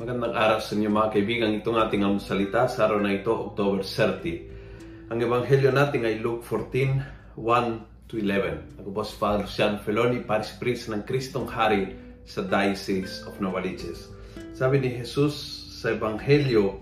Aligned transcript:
araw 0.00 0.64
sa 0.64 0.72
inyo 0.72 0.88
mga 0.88 1.12
kaibigan. 1.12 1.60
Itong 1.60 1.76
ating 1.76 2.00
ang 2.00 2.16
salita 2.16 2.64
sa 2.72 2.88
araw 2.88 3.04
na 3.04 3.20
ito, 3.20 3.36
October 3.36 3.84
30. 3.84 5.12
Ang 5.12 5.20
ebanghelyo 5.20 5.68
natin 5.76 6.08
ay 6.08 6.24
Luke 6.24 6.40
14, 6.40 7.36
1 7.36 8.08
to 8.08 8.16
11. 8.16 8.80
Ako 8.80 8.88
po 8.96 9.04
si 9.04 9.12
Father 9.20 9.44
Sean 9.44 9.76
Feloni, 9.76 10.24
Paris 10.24 10.56
Priest 10.56 10.88
ng 10.88 11.04
Kristong 11.04 11.44
Hari 11.44 11.92
sa 12.24 12.40
Diocese 12.40 13.28
of 13.28 13.44
Novaliches. 13.44 14.08
Sabi 14.56 14.80
ni 14.80 14.88
Jesus 14.88 15.36
sa 15.84 15.92
ebanghelyo, 15.92 16.80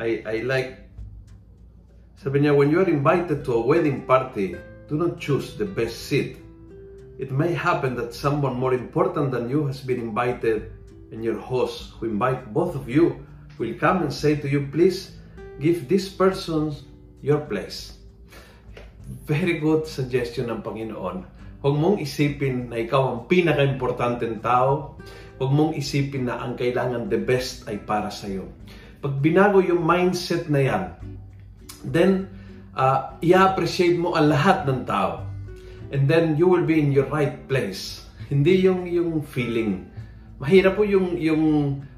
I, 0.00 0.24
I 0.24 0.48
like, 0.48 0.88
sabi 2.16 2.40
niya, 2.40 2.56
when 2.56 2.72
you 2.72 2.80
are 2.80 2.88
invited 2.88 3.44
to 3.44 3.52
a 3.52 3.60
wedding 3.60 4.08
party, 4.08 4.56
do 4.88 4.96
not 4.96 5.20
choose 5.20 5.60
the 5.60 5.68
best 5.68 6.08
seat. 6.08 6.40
It 7.20 7.28
may 7.28 7.52
happen 7.52 8.00
that 8.00 8.16
someone 8.16 8.56
more 8.56 8.72
important 8.72 9.28
than 9.28 9.52
you 9.52 9.68
has 9.68 9.84
been 9.84 10.00
invited 10.00 10.77
and 11.12 11.24
your 11.24 11.40
host 11.40 11.96
who 11.96 12.08
invite 12.08 12.52
both 12.52 12.76
of 12.76 12.88
you 12.88 13.24
will 13.58 13.74
come 13.74 14.06
and 14.06 14.12
say 14.14 14.38
to 14.38 14.46
you, 14.46 14.70
please 14.70 15.18
give 15.58 15.90
this 15.90 16.06
person 16.06 16.72
your 17.20 17.42
place. 17.50 17.98
Very 19.26 19.58
good 19.58 19.84
suggestion 19.88 20.48
ng 20.52 20.62
Panginoon. 20.62 21.26
Huwag 21.58 21.74
mong 21.74 21.98
isipin 21.98 22.70
na 22.70 22.78
ikaw 22.86 23.02
ang 23.02 23.20
pinaka-importanteng 23.26 24.38
tao. 24.38 24.94
Huwag 25.42 25.50
mong 25.50 25.72
isipin 25.74 26.30
na 26.30 26.38
ang 26.38 26.54
kailangan 26.54 27.10
the 27.10 27.18
best 27.18 27.66
ay 27.66 27.82
para 27.82 28.14
sa 28.14 28.30
iyo. 28.30 28.46
Pag 29.02 29.18
binago 29.18 29.58
yung 29.58 29.82
mindset 29.82 30.46
na 30.46 30.60
yan, 30.62 30.84
then 31.82 32.30
uh, 32.78 33.18
i-appreciate 33.18 33.98
mo 33.98 34.14
ang 34.14 34.30
lahat 34.30 34.70
ng 34.70 34.86
tao. 34.86 35.26
And 35.90 36.06
then 36.06 36.38
you 36.38 36.46
will 36.46 36.68
be 36.68 36.78
in 36.78 36.94
your 36.94 37.10
right 37.10 37.48
place. 37.50 38.06
Hindi 38.30 38.60
yung 38.60 38.86
yung 38.86 39.24
feeling 39.24 39.88
Mahirap 40.38 40.78
po 40.78 40.86
yung 40.86 41.18
yung 41.18 41.44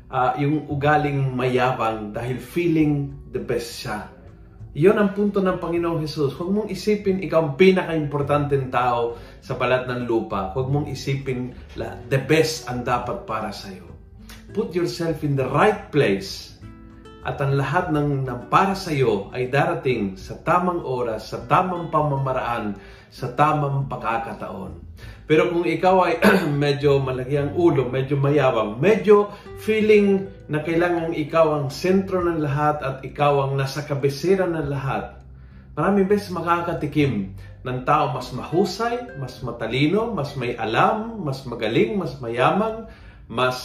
uh, 0.09 0.33
yung 0.41 0.65
ugaling 0.73 1.37
mayabang 1.37 2.17
dahil 2.17 2.41
feeling 2.41 3.13
the 3.31 3.41
best 3.41 3.85
siya. 3.85 4.09
Iyon 4.71 5.03
ang 5.03 5.13
punto 5.19 5.43
ng 5.43 5.59
Panginoong 5.59 5.99
Jesus. 5.99 6.31
Huwag 6.39 6.51
mong 6.55 6.69
isipin 6.71 7.19
ikaw 7.27 7.43
ang 7.43 7.51
pinaka-importanteng 7.59 8.71
tao 8.71 9.19
sa 9.43 9.59
balat 9.59 9.91
ng 9.91 10.07
lupa. 10.07 10.55
Huwag 10.55 10.71
mong 10.71 10.87
isipin 10.87 11.51
la, 11.75 11.99
the 12.07 12.23
best 12.23 12.71
ang 12.71 12.87
dapat 12.87 13.27
para 13.27 13.51
sa 13.51 13.67
iyo. 13.67 13.91
Put 14.55 14.71
yourself 14.73 15.27
in 15.27 15.35
the 15.35 15.47
right 15.51 15.91
place 15.91 16.55
at 17.27 17.37
ang 17.43 17.59
lahat 17.59 17.93
ng, 17.93 18.25
ng 18.25 18.41
para 18.47 18.73
sa 18.79 18.95
iyo 18.95 19.29
ay 19.35 19.51
darating 19.51 20.15
sa 20.15 20.39
tamang 20.41 20.81
oras, 20.87 21.35
sa 21.35 21.43
tamang 21.51 21.93
pamamaraan, 21.93 22.79
sa 23.11 23.35
tamang 23.35 23.91
pagkakataon. 23.91 24.73
Pero 25.31 25.47
kung 25.47 25.63
ikaw 25.63 26.11
ay 26.11 26.15
medyo 26.65 26.99
malaki 26.99 27.39
ang 27.39 27.55
ulo, 27.55 27.87
medyo 27.87 28.19
mayabang, 28.19 28.83
medyo 28.83 29.31
feeling 29.63 30.27
na 30.51 30.59
kailangan 30.59 31.15
ikaw 31.15 31.55
ang 31.55 31.71
sentro 31.71 32.19
ng 32.19 32.43
lahat 32.43 32.83
at 32.83 32.97
ikaw 33.07 33.47
ang 33.47 33.55
nasa 33.55 33.87
kabisera 33.87 34.51
ng 34.51 34.67
lahat, 34.67 35.23
maraming 35.79 36.11
beses 36.11 36.35
makakatikim 36.35 37.31
ng 37.63 37.79
tao 37.87 38.11
mas 38.11 38.35
mahusay, 38.35 39.23
mas 39.23 39.39
matalino, 39.47 40.11
mas 40.11 40.35
may 40.35 40.59
alam, 40.59 41.23
mas 41.23 41.47
magaling, 41.47 41.95
mas 41.95 42.19
mayamang, 42.19 42.91
mas 43.31 43.59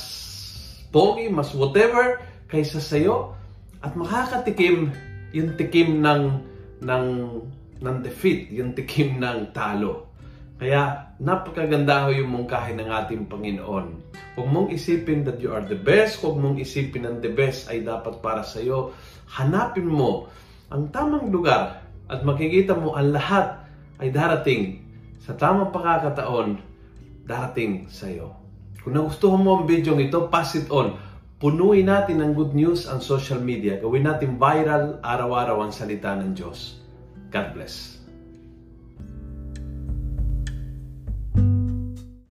pogi, 0.93 1.33
mas 1.33 1.49
whatever 1.57 2.21
kaysa 2.45 2.77
sa'yo 2.77 3.33
at 3.81 3.97
makakatikim 3.97 4.93
yung 5.33 5.57
tikim 5.57 5.97
ng 6.05 6.45
ng 6.85 7.05
ng 7.81 7.97
defeat, 8.05 8.53
yung 8.53 8.77
tikim 8.77 9.17
ng 9.17 9.49
talo. 9.49 10.13
Kaya 10.55 11.11
napakaganda 11.19 12.07
ho 12.07 12.15
yung 12.15 12.31
mungkahi 12.31 12.79
ng 12.79 12.87
ating 12.87 13.27
Panginoon. 13.27 13.87
Huwag 14.39 14.47
mong 14.51 14.71
isipin 14.71 15.27
that 15.27 15.39
you 15.43 15.51
are 15.51 15.63
the 15.63 15.75
best, 15.75 16.23
huwag 16.23 16.39
mong 16.39 16.59
isipin 16.59 17.03
na 17.03 17.11
the 17.19 17.31
best 17.31 17.67
ay 17.67 17.83
dapat 17.83 18.23
para 18.23 18.43
sa 18.43 18.63
iyo. 18.63 18.95
Hanapin 19.35 19.87
mo 19.87 20.31
ang 20.71 20.91
tamang 20.91 21.27
lugar 21.27 21.83
at 22.07 22.23
makikita 22.23 22.75
mo 22.75 22.95
ang 22.95 23.15
lahat 23.15 23.67
ay 23.99 24.11
darating 24.11 24.83
sa 25.23 25.35
tamang 25.35 25.75
pagkakataon, 25.75 26.59
darating 27.27 27.91
sa 27.91 28.07
iyo. 28.07 28.35
Kung 28.79 28.95
nagustuhan 28.95 29.41
mo 29.41 29.59
ang 29.59 29.65
video 29.65 29.97
ito, 29.97 30.29
pass 30.31 30.55
it 30.55 30.71
on. 30.71 30.95
Punuin 31.41 31.91
natin 31.91 32.23
ng 32.23 32.31
good 32.31 32.55
news 32.55 32.87
ang 32.87 33.03
social 33.03 33.43
media. 33.43 33.75
Gawin 33.81 34.07
natin 34.07 34.39
viral 34.39 35.03
araw-araw 35.03 35.67
ang 35.67 35.73
salita 35.75 36.15
ng 36.15 36.31
Diyos. 36.31 36.79
God 37.27 37.51
bless. 37.57 37.94